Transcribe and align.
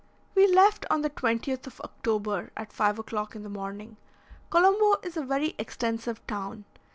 We 0.33 0.47
left 0.51 0.87
on 0.89 1.03
the 1.03 1.11
20th 1.11 1.67
of 1.67 1.79
October, 1.81 2.49
at 2.57 2.73
5 2.73 2.97
o'clock 2.97 3.35
in 3.35 3.43
the 3.43 3.49
morning. 3.49 3.97
Colombo 4.49 4.95
is 5.03 5.15
a 5.15 5.21
very 5.23 5.53
extensive 5.59 6.25
town. 6.25 6.65